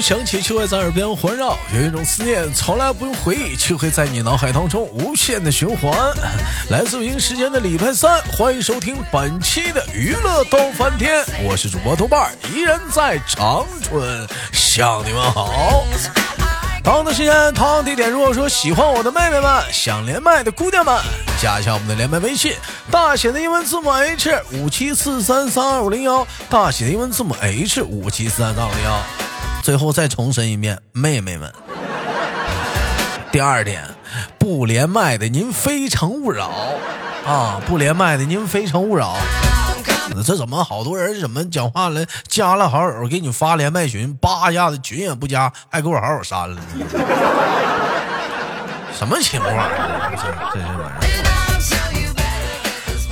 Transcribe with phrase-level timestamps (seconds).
[0.00, 5.92] 从来不用响起，却会在耳边环绕；有一种思念从来不用回忆，却会在你脑海当中无限的循环。
[6.70, 15.84] 来自北京时间的礼拜三，欢迎收听本期的娱乐逗翻天，我是主播豆瓣，依然在长春向你们好。
[16.82, 18.10] 同样的时间，同样地点。
[18.10, 20.98] 如果说喜欢我的妹妹们，想连麦的姑娘们，
[21.40, 22.54] 加一下我们的连麦微信，
[22.90, 29.29] 大写的英文字母 H 五七四三三二五零幺，大写的英文字母 H 五七四三三二五零幺。
[29.62, 31.52] 最后再重申一遍，妹妹们。
[33.30, 33.84] 第二点，
[34.38, 36.50] 不连麦的您非诚勿扰
[37.24, 37.60] 啊！
[37.66, 39.16] 不连麦的您非诚勿扰。
[40.26, 42.04] 这怎么好多人怎么讲话了？
[42.26, 46.62] 加了好友给你发连麦群，叭一下子群也不加，还给我好友删了呢？
[48.98, 49.54] 什么情况？
[50.16, 50.22] 这
[50.52, 51.00] 这这玩意儿。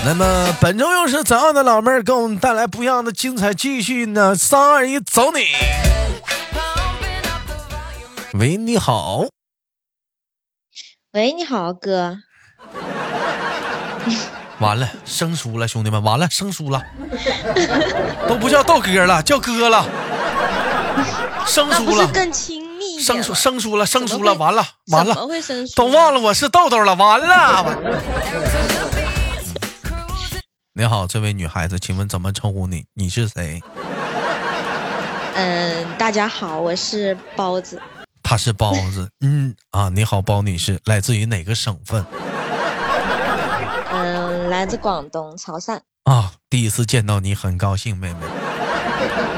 [0.04, 4.34] 那么本周又是怎样的老妹儿给我们带来不一样的精彩继续呢？
[4.34, 5.44] 三二一，走你！
[8.38, 9.26] 喂，你好。
[11.12, 12.18] 喂，你好，哥。
[14.60, 16.80] 完了，生疏了，兄弟们，完了，生疏了，
[18.28, 19.84] 都不叫豆哥了，叫哥了，
[21.46, 25.16] 生疏了，更亲密，生疏，生疏了，生疏了，完了，完了？
[25.74, 27.76] 都忘了我是豆豆了，完了。
[30.74, 32.84] 你好，这位女孩子，请问怎么称呼你？
[32.94, 33.60] 你是谁？
[35.34, 37.82] 嗯，大家好，我是包子。
[38.28, 42.04] 她是包子， 嗯啊，你好，包女士，来自于哪个省份？
[43.90, 45.80] 嗯，来自广东潮汕。
[46.04, 48.18] 啊，第一次见到你，很高兴，妹妹。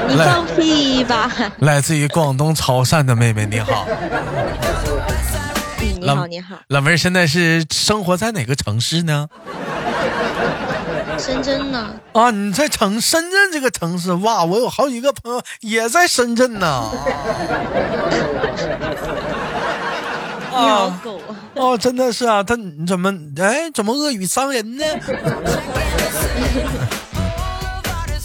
[0.09, 1.31] 你放屁吧！
[1.59, 3.87] 来自于广东潮汕的妹妹，你好。
[5.79, 6.57] 你好，你好。
[6.67, 9.29] 老妹儿现在是生活在哪个城市呢？
[11.19, 11.93] 深圳呢？
[12.13, 14.43] 啊，你在城深圳这个城市哇！
[14.43, 16.89] 我有好几个朋友也在深圳呢。
[20.51, 21.35] 鸟狗啊！
[21.55, 24.85] 哦，真的是啊，他你怎么哎怎么恶语伤人呢？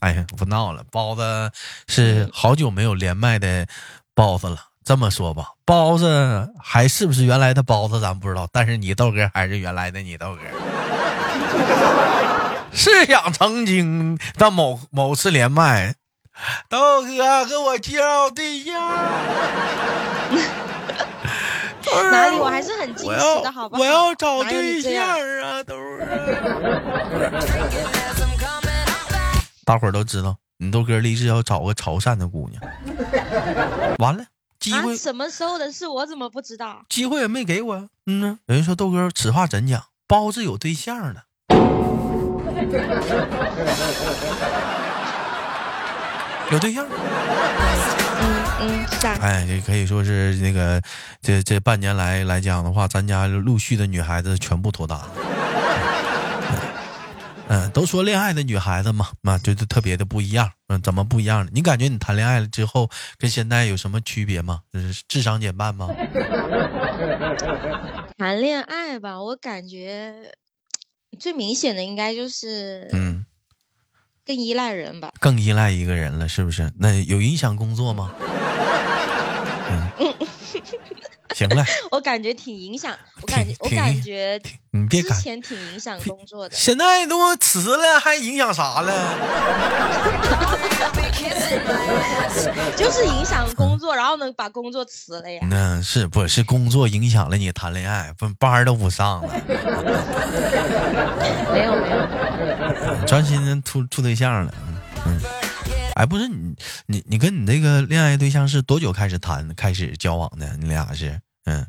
[0.00, 1.50] 哎呀，不闹了，包子
[1.88, 3.66] 是好久没有连麦的
[4.14, 4.56] 包子了。
[4.84, 8.48] 这么说吧，包子还是不是原来的包子，咱不知道。
[8.52, 10.40] 但是你豆哥还是原来的你豆哥。
[12.76, 15.94] 是想曾经的某某次连麦，
[16.68, 18.74] 豆哥给我介绍对象。
[22.12, 22.36] 哪里？
[22.36, 23.78] 我还是很矜持的，好吧？
[23.78, 25.02] 我要找对象
[25.42, 26.06] 啊，都是。
[29.64, 32.62] 大伙儿都知道，你豆哥立志要找个潮汕的姑娘。
[33.98, 34.26] 完了，
[34.60, 35.86] 机会、什么时候的事？
[35.86, 36.84] 我怎么不知道？
[36.90, 37.88] 机会也没给我。
[38.04, 39.84] 嗯呢，有人说豆哥此话怎讲？
[40.06, 41.25] 包子有对象了。
[46.52, 46.86] 有对象？
[48.18, 48.22] 嗯
[48.60, 49.18] 嗯，是啊。
[49.20, 50.80] 哎，这可以说是那个，
[51.20, 55.08] 这这半年来来讲的话，咱家陆续的女孩子全部脱单了。
[57.48, 60.50] 嗯，都说恋爱的女孩子嘛，嘛就是特别的不一样。
[60.68, 61.50] 嗯，怎么不一样呢？
[61.54, 64.60] 你感觉你谈恋爱了之后，跟现在有什么区别吗？
[64.72, 65.88] 就是智商减半吗？
[68.18, 70.14] 谈恋爱吧，我感觉
[71.18, 73.24] 最明显的应该就是，嗯，
[74.24, 75.12] 更依赖人吧。
[75.20, 76.72] 更依赖一个人了，是不是？
[76.78, 78.12] 那有影响工作吗？
[79.98, 80.14] 嗯，
[81.34, 86.54] 行了， 我感觉挺影响，我感觉我感觉之你别之，前挺影响工作的。
[86.56, 89.14] 现在都辞了，还影响啥了？
[92.76, 93.46] 就是影响
[94.06, 95.40] 然后呢把工作辞了呀。
[95.50, 98.12] 那是不是工作影响了你谈恋爱？
[98.16, 99.28] 不班都不上了，
[101.52, 104.54] 没有没有，专心的处处对象了。
[105.06, 105.20] 嗯，
[105.96, 106.54] 哎，不是你
[106.86, 110.56] 你你跟你那个恋爱对象是多久开始谈开始交往的？
[110.58, 111.66] 你俩是嗯，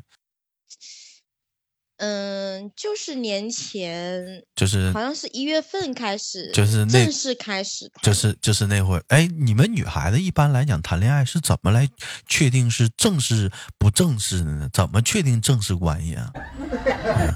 [1.98, 11.88] 嗯，就是年前，就是好像是一月份开始，就是那正式开始谈，就是就是那会儿，哎，你们女孩子一般来讲谈恋爱是怎么来
[12.28, 14.68] 确定是正式不正式的呢？
[14.72, 16.32] 怎么确定正式关系啊？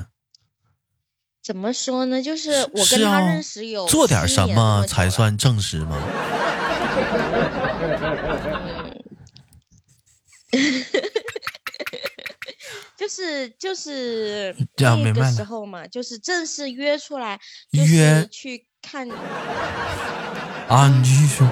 [1.43, 2.23] 怎么说呢？
[2.23, 6.01] 就是我跟他认识有做点什么才算正式吗？
[13.03, 17.37] 就是就是这样那个明白时候嘛，就是正式约出来，
[17.73, 19.11] 就是约去看，
[20.69, 21.49] 啊，你继续说。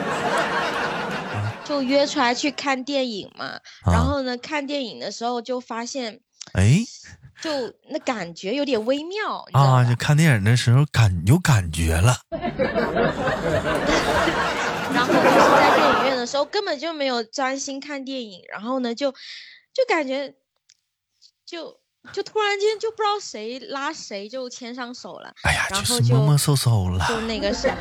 [1.64, 3.46] 就约出来去看电影嘛。
[3.46, 3.60] 啊
[3.92, 6.20] 然后呢，看电影的时候就发现，
[6.52, 6.84] 哎
[7.42, 7.50] 就
[7.88, 12.16] 那感觉有点微妙，啊，就看电影的时候感有感觉了。
[14.94, 15.24] 然后就是
[15.56, 20.32] 在电影院的时候根本就没有专心看电影，然后呢就就感觉
[21.50, 21.76] 就
[22.12, 27.04] 就突然间就不知道谁拉谁就牵上手了，哎呀，然后就是摸摸就搜搜了。
[27.08, 27.74] 就那个啥，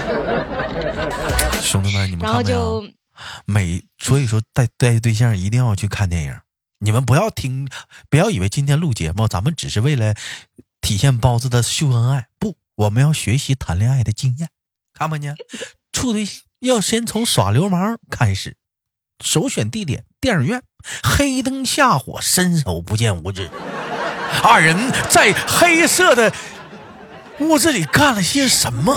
[1.60, 2.80] 兄弟们，你们然后看没有？
[2.80, 2.92] 就
[3.44, 6.40] 每所以说带带对象一定要去看电影。
[6.78, 7.68] 你们不要听，
[8.08, 10.14] 不要以为今天录节目咱们只是为了
[10.80, 14.48] 体现包子的秀恩爱，不，我们要学习谈恋爱的经验。
[14.94, 15.36] 看没见？
[15.92, 18.56] 处对象要先从耍流氓开始，
[19.22, 20.62] 首选地点电影院，
[21.02, 23.50] 黑灯瞎火，伸手不见五指。
[24.42, 24.76] 二人
[25.08, 26.32] 在黑色的
[27.40, 28.96] 屋子里干了些什么？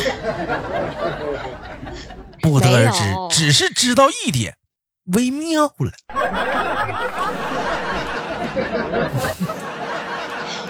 [2.41, 4.57] 不得而知，只是知道一点，
[5.13, 5.91] 微妙了。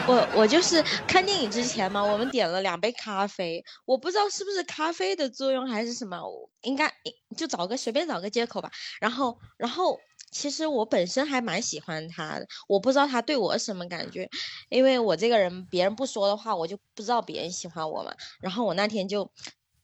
[0.05, 6.91] 我我就是看电影之前嘛，我们点了两杯咖啡，我不知道是不是咖啡的作用还是什么，我应该
[7.37, 8.69] 就找个随便找个借口吧。
[8.99, 9.97] 然后然后
[10.33, 14.29] 其实我本身还蛮喜欢他的，我不知道他对我什么感觉，
[14.69, 18.11] 因为我这个人别人不说的话，我就不知道别人喜欢我嘛。
[18.41, 19.31] 然后我那天就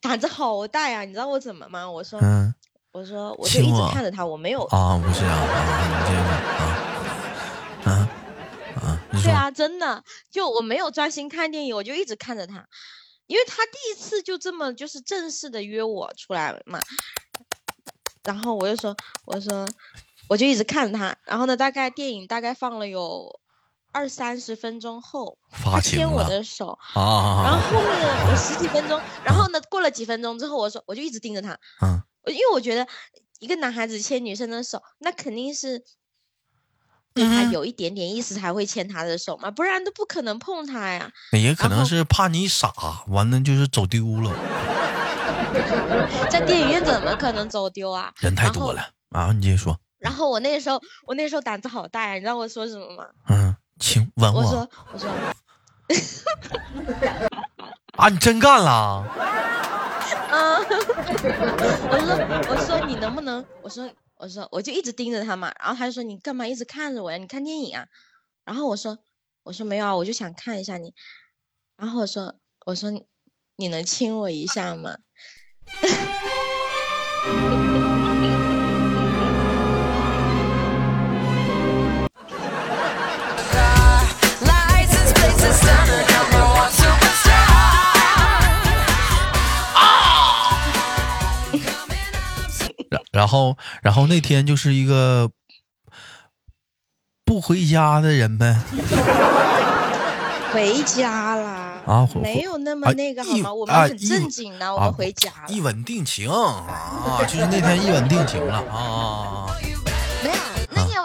[0.02, 1.90] 胆子好大呀，你知道我怎么吗？
[1.90, 2.54] 我说、嗯
[2.92, 5.32] 我说我就一直看着他，我没有啊，不是啊，
[7.86, 8.10] 啊啊
[8.82, 12.68] 啊，对啊，真的，就我没有专心看电影，我就一直看着他，
[13.28, 16.82] 因为他第一次就这么就是正式的约我出来嘛，
[18.24, 19.68] 然后我就说，我说，
[20.30, 23.40] 我就一直看着他，然后呢，大概电影大概放了有
[23.92, 32.88] 二三十分钟后，发牵我的手，啊然后后面有十几分钟，然后呢，过了几分钟之后，我说我就一直盯着他，嗯我因为我觉得
[33.40, 35.84] 一个男孩子牵女生的手，那肯定是
[37.14, 41.12] 对他嗯有一点点意思才会牵他的手嘛，不然都不可能碰他呀。
[41.32, 42.72] 也可能是怕你傻，
[43.08, 44.32] 完了就是走丢了，
[46.30, 48.14] 在电影院怎么可能走丢啊？
[48.20, 49.32] 人太多了啊。
[49.34, 53.06] 你接着说，然后我那时候，我那时候胆子好大呀，你知道我说什么吗？
[53.30, 55.10] 嗯，请吻我我说，我说，
[57.98, 59.04] 啊，你真干了？
[60.32, 60.56] 嗯，
[61.90, 62.16] 我说，
[62.50, 63.44] 我说你能不能？
[63.62, 65.52] 我说，我说，我就一直盯着他嘛。
[65.60, 67.18] 然后他就说你干嘛一直看着我呀？
[67.18, 67.86] 你看电影啊？
[68.46, 68.98] 然后我说，
[69.44, 70.94] 我说没有啊，我就想看一下你。
[71.78, 72.36] 然后我说，
[72.66, 73.06] 我说你
[73.58, 74.98] 你能亲我一下吗？
[93.20, 95.30] 然然后然后那天就是一个
[97.26, 98.58] 不回家的人呗。
[100.54, 101.50] 回家了。
[101.86, 103.54] 啊没有那么啊那个好？
[103.54, 105.50] 我啊们很正经的，我啊们回家了。
[105.50, 109.52] 一吻定情啊，就是那天一吻定情了啊啊啊！
[110.24, 110.38] 没有，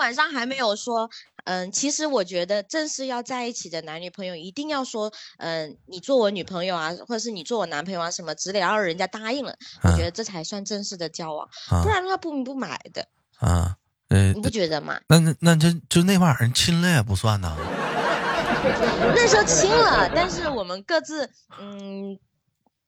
[0.04, 1.08] 晚上还没有说，
[1.44, 11.48] 嗯，其实我觉得正式要在一起的男女朋友一定要说，嗯，你做我女朋友啊，或者是你做我男朋友啊什么之类，然后人家答应了，我觉得这才算正式的交往，
[11.82, 13.08] 不然的话不明不白的，
[13.38, 13.76] 啊，
[14.08, 15.00] 呃你，不觉得吗？
[15.08, 17.56] 那那那这就那玩意儿亲了也不算呐。
[19.16, 22.18] 那时候亲了，但是我们各自，嗯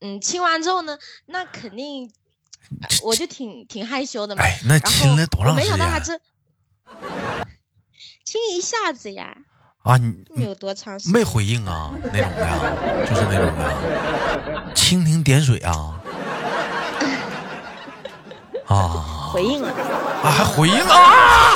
[0.00, 2.10] 嗯，亲完之后呢，那肯定，
[2.82, 4.42] 呃我就挺挺害羞的嘛。
[4.42, 6.20] 哎，那亲了多长我没时间想到他真
[8.24, 9.36] 亲一下子呀，
[9.82, 9.96] 啊？
[9.96, 11.12] 你没有多长时间。
[11.12, 11.90] 没回应啊？
[12.12, 12.58] 那种的呀，
[13.08, 15.94] 就是那种的，蜻蜓点水啊
[18.66, 19.68] 啊回应了。
[19.68, 21.54] 啊，还回应啊！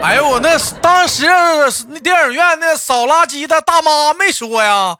[0.02, 1.26] 哎呦，我那当时
[1.88, 4.96] 那电影院那扫垃圾的大妈没说呀，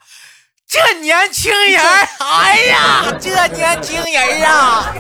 [0.71, 1.83] 这年轻人，
[2.21, 4.95] 哎呀，这年轻人啊，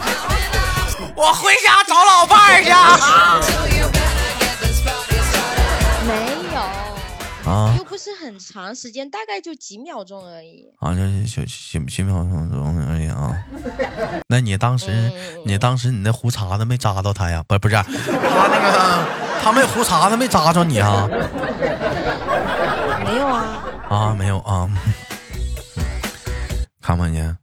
[1.14, 3.38] 我回家找老伴儿去啊！
[6.04, 6.12] 没
[6.52, 10.66] 有，啊又不是很长时间，大概就几秒钟而已。
[10.80, 13.32] 啊，就就几几秒钟而已啊。
[14.26, 15.12] 那你当时，嗯
[15.46, 17.44] 你当时你那胡茬子没扎到他呀？
[17.46, 19.06] 不不是，他那个
[19.40, 21.08] 他没胡茬子没扎着你啊？
[23.04, 24.68] 没有啊，啊，没有啊。
[26.90, 27.38] 看没见，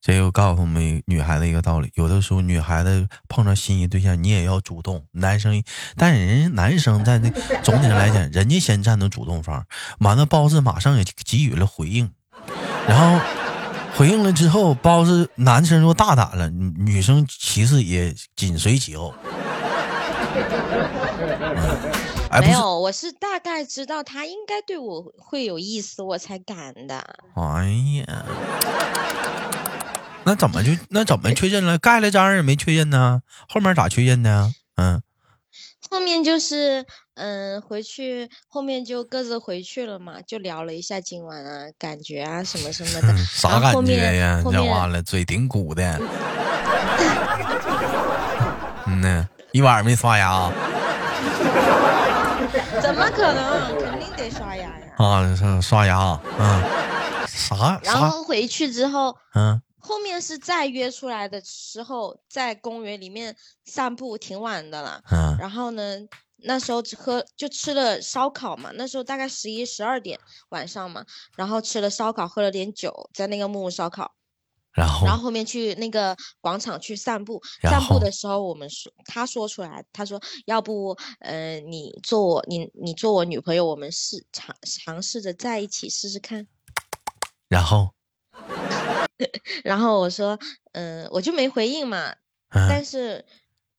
[0.00, 5.06] 这又告诉我们女孩子一个道理：有的时候女孩子碰上心仪对象，你也要主动。
[5.12, 5.62] 男生，
[5.96, 7.30] 但人家男生在那
[7.62, 9.64] 总体上来讲，人家先占的主动方，
[10.00, 12.10] 完了包子马上也给予了回应，
[12.88, 13.24] 然后
[13.96, 19.14] 回应了之后，包子男生就大胆了，女女生其实也紧随其后。
[21.56, 21.93] 嗯
[22.40, 26.98] 没有，我是大概知道他应该对我会有意思，我才敢的。
[27.34, 27.66] 哎
[28.06, 28.24] 呀，
[30.24, 31.78] 那怎么就那怎么确认了？
[31.78, 33.22] 盖了章也没确认呢？
[33.48, 34.52] 后面咋确认的？
[34.76, 35.02] 嗯，
[35.90, 43.16] 后面就是，嗯，回去后面就各自回去了嘛，就聊了一下今晚啊感觉啊什么什么的。
[43.26, 44.40] 啥感觉呀？
[44.44, 46.00] 后面这完了，嘴挺鼓的。
[48.86, 50.50] 嗯呢，一晚上没刷牙
[52.84, 53.78] 怎么可能？
[53.78, 54.94] 肯定得刷牙呀。
[54.98, 55.60] 啊？
[55.62, 55.98] 刷牙？
[55.98, 58.10] 啊，啥然？
[58.10, 65.00] 后回去之后，嗯后面是再约出来的时候，在公园里面散步，挺晚的了。
[65.10, 65.96] 嗯然后呢，
[66.42, 74.12] 那时候只喝就吃了烧烤嘛，那时候大概十一十二点晚上嘛，然后吃了烧烤，喝了点酒，在那个木木烧烤，
[74.74, 77.40] 然后然后后面去那个广场去散步。
[77.62, 86.46] 散步的时候，我们说他说出来，他说要不呃你做我你你做我女朋友，我们试尝尝试着在一起试试看。
[87.48, 87.94] 然后
[89.62, 90.38] 然后我说
[90.72, 92.12] 嗯、我就没回应嘛，
[92.50, 93.24] 嗯，但是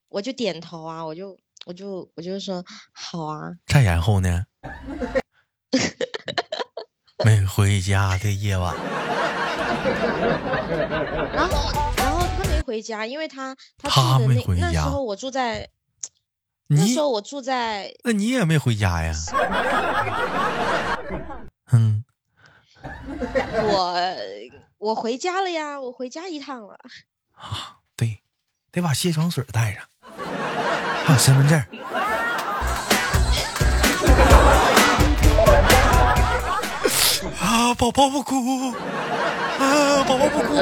[0.08, 1.36] 我就点头啊，我就
[1.66, 3.52] 我就我就说好啊。
[3.66, 4.44] 再然后呢？
[7.24, 8.72] 没回家的夜晚，
[11.32, 15.68] 然后然后他没回家，因为他他住的那那时回家候我住在
[16.68, 19.14] 那你时候我住在那你也没回家呀？
[21.72, 22.04] 嗯，
[23.62, 23.96] 我
[24.78, 26.78] 我回家了呀，我回家一趟了。
[27.32, 28.22] 啊对，
[28.70, 29.84] 得把卸妆水带上，
[31.04, 31.62] 还有身份证。
[37.56, 40.56] 啊，宝宝不哭，啊，宝宝不哭。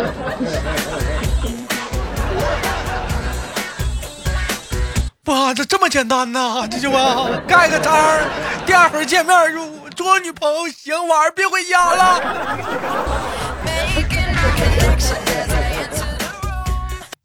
[5.25, 6.65] 哇，这这么简单呐？
[6.71, 8.31] 这就啊，盖个章儿，
[8.65, 12.21] 第二回见面就做我女朋友，行，晚上别回家了。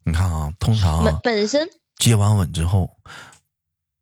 [0.02, 2.90] 你看啊，通常啊，本身接完吻之后，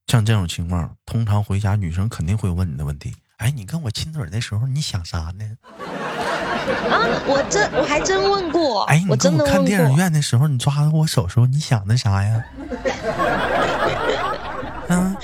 [0.06, 5.44] 像这种情况，通常回家女生肯定会问你的问题：哎，你跟我亲嘴的时候，你想啥呢？
[6.90, 9.96] 啊，我真我还真问过，哎，你跟我看电影。
[9.96, 12.44] 院的时候，你抓着我手时候，你想的啥呀？
[14.88, 15.16] 嗯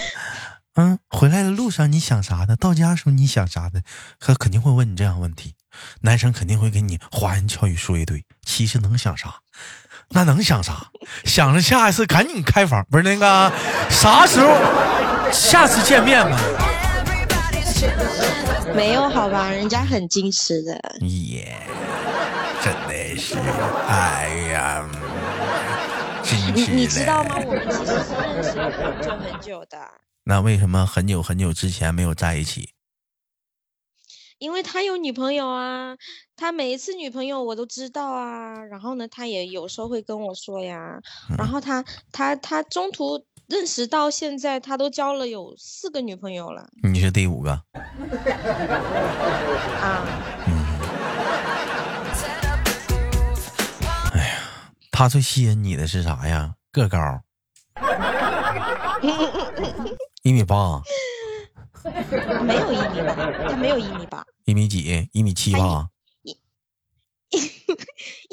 [0.76, 2.56] 嗯，回来的路上你想啥的？
[2.56, 3.82] 到家的时候你想啥的？
[4.18, 5.54] 他肯定会问你这样的问题，
[6.00, 8.24] 男生肯定会给你花言巧语说一堆。
[8.44, 9.34] 其实能想啥？
[10.10, 10.86] 那能想啥？
[11.24, 13.52] 想着下一次赶紧开房，不是那个
[13.90, 15.30] 啥时候？
[15.32, 16.38] 下次见面吧。
[18.74, 20.72] 没有好吧，人家很矜持的。
[21.00, 21.56] 耶，
[22.62, 23.36] 真的是，
[23.88, 24.88] 哎呀，
[26.22, 27.36] 真你是你知道的吗？
[27.46, 29.78] 我们其实是认识了很久很久的，
[30.24, 32.70] 那为什么很久很久之前没有在一起？
[34.38, 35.96] 因为他有女朋友啊，
[36.36, 38.52] 他每一次女朋友我都知道啊。
[38.64, 40.98] 然后呢，他也有时候会跟我说呀。
[41.38, 47.50] 然后他他他中途认识到现在，他都交了有四个女朋友了你是第五个，
[49.80, 50.06] 啊。
[50.46, 50.64] 嗯。
[54.12, 54.36] 哎呀
[54.90, 56.54] 他最吸引你的是啥呀？
[56.72, 56.98] 个高，
[60.22, 60.82] 一米八，
[62.42, 63.14] 没有一米八，
[63.48, 65.08] 他没有一米八，一米几？
[65.12, 65.90] 一米七吧？
[66.22, 66.36] 一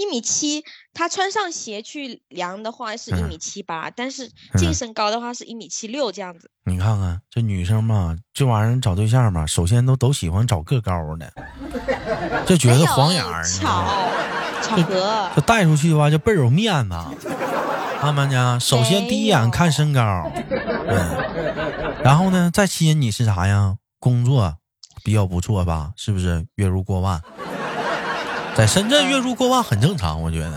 [0.10, 0.64] 米七。
[0.94, 6.52] 他穿上鞋去量的话是一嗯米七八，但是嗯净身高的话是一米七六这样子。
[6.66, 11.32] 你看看这女生嘛，这玩意儿找对象嘛，首先都都喜欢找个高的，
[12.46, 14.12] 就觉得晃眼儿，巧
[14.62, 15.30] 巧合。
[15.36, 16.96] 就带出去吧，就倍儿有面子。
[18.02, 20.30] 他们呢，首先第一眼看身高，
[20.88, 23.78] 嗯，然后呢，再吸引你是啥呀？
[24.00, 24.58] 工作
[25.04, 25.94] 比较不错吧？
[25.96, 27.22] 是不是月入过万？
[28.62, 30.52] 在深圳月入过万很正常，我觉得。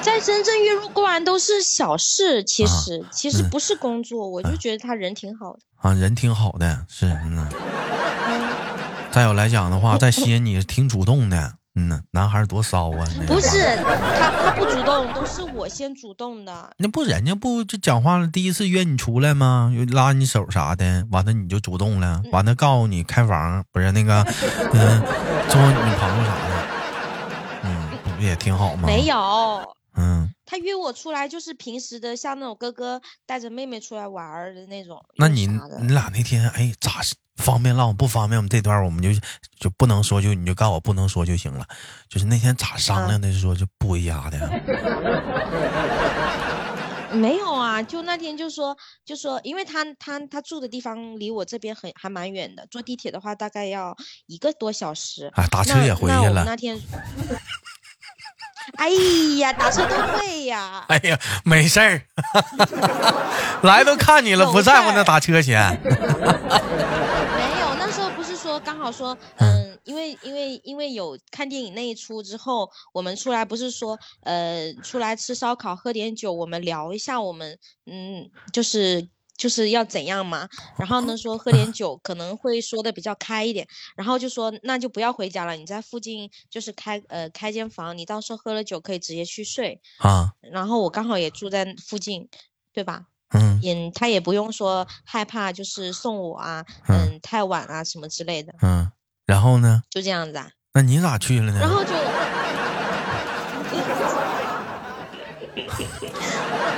[0.00, 5.58] 在深圳月入过万都是小事，其啊实、其实嗯不是工作，我就觉得他人挺好的。
[5.80, 7.44] 啊，人挺好的，是嗯。
[9.10, 13.04] 再有来讲的话，再吸引你挺主动的，嗯呐，男孩儿多骚啊！
[13.26, 13.96] 不是他，
[14.44, 16.70] 他不主动，都是我先主动的。
[16.76, 18.28] 那不人家不就讲话了？
[18.28, 19.72] 第一次约你出来吗？
[19.76, 24.22] 又拉你手啥的，完了你就主动了，完了告诉你开房，不是那个，
[24.72, 25.02] 嗯、
[25.48, 26.59] 做我女朋友啥的，嗯，
[28.20, 28.86] 不也挺好吗？
[28.86, 35.02] 没，有，嗯，他约我出来就是平时的，像那种哥哥带着妹妹出来玩儿的那种。
[35.16, 35.46] 那你
[35.80, 37.00] 你俩那天哎咋
[37.36, 38.38] 方便浪不方便？
[38.38, 39.08] 我们这段我们就
[39.58, 41.66] 就不能说，就你就告诉我不能说就行了。
[42.08, 43.32] 就是那天咋商量的？
[43.32, 44.38] 说就不回家的？
[47.12, 53.96] 没有啊，就那天就说就说，因为他他他住的地方离我这边很还蛮远的，坐地铁的话大概要
[54.26, 55.28] 一个多小时。
[55.34, 56.42] 啊，打车也回去了。
[56.42, 56.78] 我那天，
[58.76, 58.88] 哎
[59.38, 60.84] 呀，打车都会呀！
[60.88, 62.02] 哎呀，没事儿，
[63.62, 65.78] 来都看你了，不在乎那打车钱。
[65.82, 65.90] 没
[67.60, 79.08] 有，那时候不是说刚好说，嗯，因为因为因为有看电影那一出之后，我们出来不是说，呃，出来吃烧烤喝点酒，我们聊一下我们，嗯，就是
[79.40, 80.46] 就是要怎样嘛。
[80.76, 83.66] 然后呢说喝点 酒可能会说的比较开一点，
[83.96, 89.80] 然后就说那就不要回家了，你在附近就是开呃开间房，你到时候喝了酒可以直接去睡。
[90.00, 92.28] 啊，然后我刚好也住在附近，
[92.74, 93.06] 对吧？
[93.32, 98.90] 嗯也他也不用说害怕，就是送我啊，嗯嗯，太晚啊什么之类的，嗯，
[99.24, 99.82] 然后呢？
[99.88, 100.50] 就这样子啊。
[100.74, 101.58] 那你咋去了呢？
[101.60, 101.90] 然后就，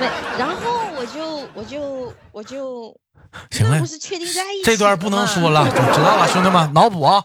[0.00, 0.07] 没，
[0.38, 2.97] 然后我就我就我就，
[3.50, 7.21] 行了不，是确定在一起这段不能说了，就知道了，兄弟们，脑补啊。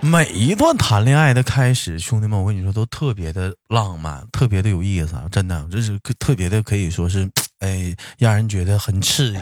[0.00, 5.24] 每一段谈恋爱的开始，兄弟们，我跟你说都特别的浪漫，特别的有意思啊！
[5.30, 9.38] 真的，这是特别的，可以说是，哎，让人觉得很刺激。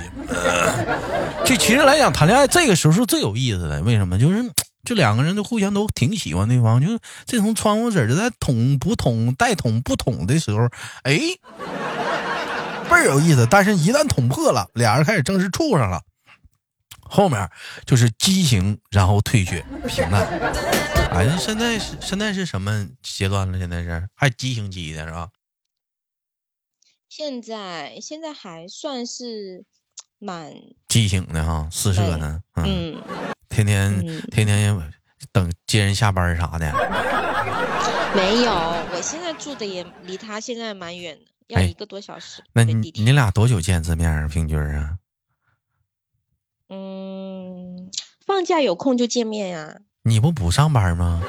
[1.47, 4.19] 就其实来讲，谈恋爱这个时候是最有意思的，为什么？
[4.19, 4.43] 就是
[4.85, 10.69] 这两个人都互相都挺喜欢对方，就是这从窗户纸就在捅不捅、带捅不捅的时候，
[11.03, 11.19] 哎，
[12.89, 13.47] 倍儿有意思。
[13.51, 16.03] 但是，一旦捅破了，俩人开始正式处上了。
[17.01, 17.49] 后面
[17.87, 20.27] 就是激情，然后退却，平淡。
[21.11, 23.59] 哎，现在是现在是什么阶段了？
[23.59, 25.29] 现在是还激情期的是吧？
[27.09, 29.65] 现在现在还算是
[30.19, 30.53] 蛮
[30.89, 34.93] 激情的哈，四射呢，嗯，嗯天天、嗯天天
[35.31, 36.73] 等接人下班啥的。
[38.17, 42.43] 没有，我现在住的也离他现在蛮远的，要哎一个多小时。
[42.53, 44.27] 那你你俩多久见一次面啊？
[44.29, 44.99] 平均啊？
[46.69, 47.91] 嗯，
[48.27, 51.23] 放假有空就见面呀、你不不上班吗？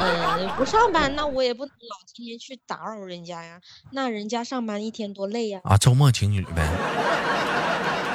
[0.00, 3.60] 嗯，不上班，那我也不能老天天去打扰人家呀。
[3.90, 5.60] 那人家上班一天多累呀。
[5.64, 6.62] 啊，周末情侣呗。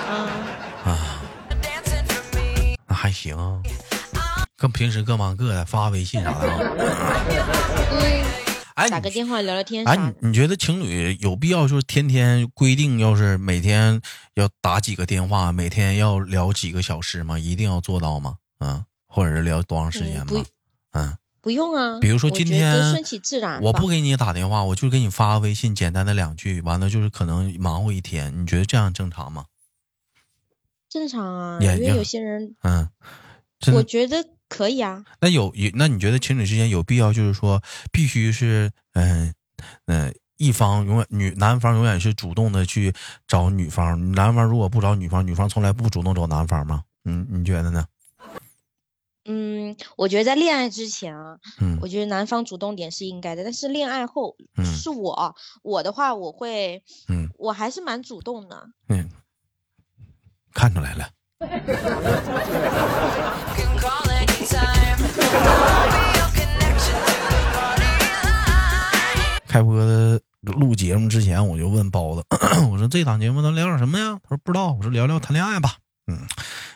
[0.08, 0.30] 啊，
[3.04, 3.36] 还行，
[4.56, 6.48] 跟平时各忙各的，发微信啥的
[8.76, 14.02] 哎，你打个电话聊聊天哎，你你觉得情侣有必要就是天天规定，要是每天
[14.36, 17.38] 要打几个电话，每天要聊几个小时吗？
[17.38, 18.36] 一定要做到吗？
[18.62, 20.42] 嗯，或者是聊多长时间吗？
[20.94, 23.62] 嗯，不用啊，比如说今天顺其自然。
[23.62, 29.44] 我不给你打电话，我就给你发个微信，简单的两句，完了就是可能忙活一天，你觉得这样正常吗？
[30.94, 32.88] 正常啊，因为有些人，嗯，
[33.74, 35.04] 我觉得可以啊。
[35.22, 37.60] 那有有，那你觉得情侣之间有必要就是说，
[37.92, 39.34] 必须是嗯
[39.88, 42.94] 嗯、呃一方永远女男方永远是主动的去
[43.28, 46.84] 找女方，男方如果不找女方，女方从来不主动找男方吗？
[47.06, 47.88] 嗯，你觉得呢？
[49.26, 58.68] 嗯，我觉得在恋爱之前啊，嗯我觉得男方主动点是应该的，但是恋爱后，嗯是我我的话，我会，嗯我还是蛮主动的。
[58.90, 59.10] 嗯，
[60.54, 61.10] 看出来了。
[69.48, 72.26] 开播的录节目之前，我就问包子，
[72.72, 74.18] 我说这档节目咱聊点什么呀？
[74.24, 75.76] 他说不知道，我说聊聊谈恋爱吧。
[76.08, 76.28] 嗯。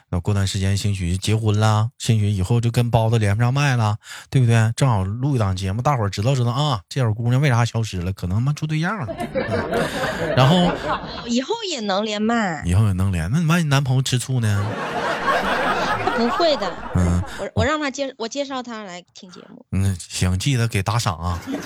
[0.09, 3.97] 那过段时间兴许结婚了，兴许以后就跟包子连不上麦了，
[4.29, 4.71] 对不对？
[4.75, 8.13] 正好录一档节目，大伙儿知道知道啊，这小姑娘为啥消失了？
[8.13, 9.07] 可能他妈处对象了。
[9.33, 10.71] 嗯 然后
[11.27, 13.29] 以后也能连麦，以后也能连。
[13.31, 14.65] 那你万一男朋友吃醋呢？
[16.15, 16.73] 不会的。
[16.95, 19.65] 嗯我我让他介我介绍他来听节目。
[19.71, 21.39] 嗯，行，记得给打赏啊。
[21.39, 21.59] 啊，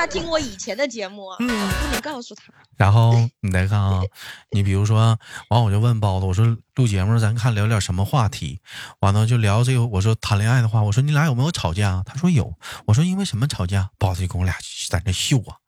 [0.00, 2.44] 他听我以前的节目嗯，不能告诉他。
[2.78, 4.00] 然后你再看啊，
[4.50, 5.18] 你比如说，
[5.50, 8.62] 完我就问包子，我说录节目咱看聊点什么话题，
[9.00, 12.02] 完了就聊这个，我说谈恋爱的话，我说你俩有没有吵架？
[12.06, 12.54] 他说有，
[12.86, 13.90] 我说因为什么吵架？
[13.98, 14.54] 包子就跟我俩
[14.88, 15.60] 在那秀啊，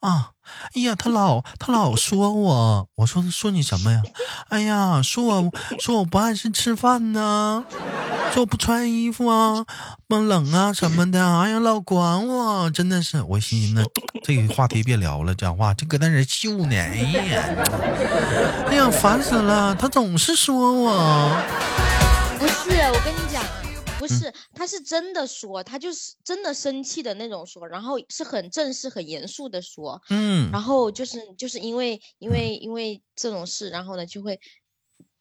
[0.00, 0.30] 啊，
[0.74, 4.02] 哎呀，他老他老说我，我说说你什么呀？
[4.48, 7.64] 哎呀，说我说我不按时吃饭呢，
[8.32, 9.64] 说我不穿衣服啊，
[10.08, 13.84] 不冷啊什么的，哎呀，老管我，真的是，我寻思呢，
[14.22, 17.44] 这个话题别聊了，讲话就搁那人秀呢，哎呀，
[18.68, 21.30] 哎呀，烦死了，他总是说我，
[23.96, 24.26] 不嗯。
[24.26, 30.50] 是，他是真的说，他就是真的生气的那种说，然后是很正式、很严肃的说，嗯。
[30.50, 34.38] 然后就是就是因为因为因为这种事，然后呢就会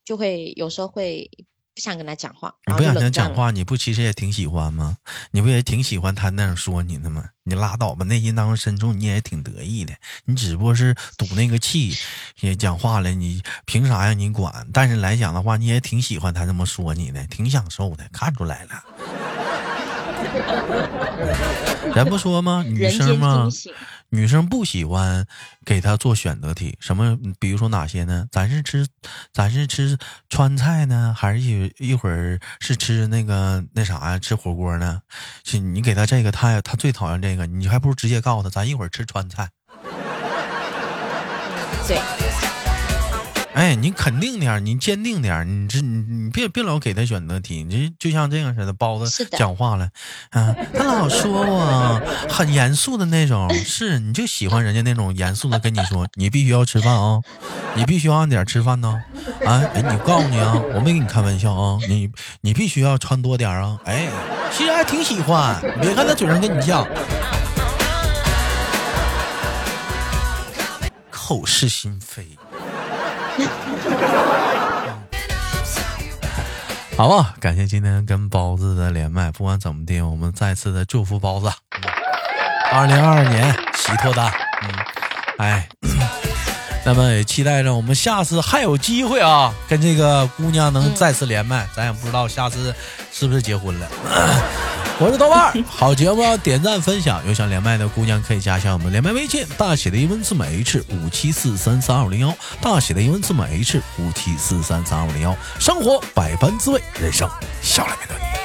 [0.03, 1.29] 就会有时候会
[1.75, 3.09] 不想跟他讲话，你不想跟他。
[3.09, 4.97] 讲话，你不其实也挺喜欢吗？
[5.31, 7.25] 你不也挺喜欢他那样说你的吗？
[7.43, 11.93] 你拉倒吧，内心当中深处你也挺得意的，你只不过是赌那个气，
[12.39, 14.65] 也讲话了，你凭啥呀你管？
[14.71, 19.44] 但是来讲的话，你也挺喜欢他这么说你的，挺享受的，看出来了。
[21.95, 22.63] 人不说吗？
[22.65, 23.73] 女生嘛惊，喜，
[24.09, 25.25] 女生不喜欢
[25.65, 27.17] 给他做选择题，什么？
[27.39, 28.25] 比如说哪些呢？
[28.31, 28.85] 咱是吃，
[29.33, 29.97] 咱是吃
[30.29, 34.19] 川菜呢，还是一一会儿是吃那个那啥呀？
[34.19, 35.01] 吃火锅呢？
[35.43, 39.49] 是你给他这个，他他最讨厌这个，你还不如直接告诉他，咱一会儿吃川菜。
[41.87, 41.99] 对，
[43.55, 49.89] 哎，你肯定点儿，你坚定点儿，你这你你别别老给他选择题，你这就像这样似的，包子讲话了，
[50.31, 57.21] 啊，他老说我很严肃的那种，是你就喜欢人家那种严肃的跟你说，你必须要吃饭啊，
[57.75, 59.01] 你必须要按点吃饭呢，
[59.45, 64.09] 啊，哎，你告诉你啊，我没跟你开玩笑啊，你你必须要穿多点啊，哎，
[64.51, 66.85] 其实还挺喜欢，你别看他嘴上跟你犟，
[71.09, 72.37] 口是心非。
[76.97, 79.29] 好吧，感谢今天跟包子的连麦。
[79.31, 81.51] 不管怎么的，我们再次的祝福包子，
[82.71, 84.31] 二零二二年喜脱单。
[84.61, 84.69] 嗯，
[85.39, 85.67] 哎，
[86.85, 91.67] 那么也期待着我们下次还有机会啊，跟这个姑娘能再次连麦。
[91.75, 92.73] 咱也不知道下次
[93.11, 93.87] 是不是结婚了。
[94.97, 97.21] 我是豆瓣儿， 好节目要点赞分享。
[97.27, 105.35] 有想连麦的姑娘可以加一下我们连麦微信，大写的英文字母 H 五七四三三二零幺，大写的英文字母 H 五七四三三二零幺。
[105.59, 107.29] 生活百般滋味，人生
[107.61, 108.44] 笑来面对。